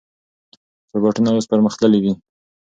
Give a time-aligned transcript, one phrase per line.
[0.93, 2.13] روباټونه اوس پرمختللي دي.